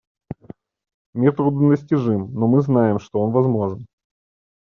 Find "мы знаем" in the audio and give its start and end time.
2.47-2.97